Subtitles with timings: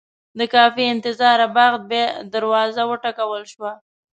[0.39, 3.71] د کافي انتظاره بعد بیا دروازه وټکول شوه.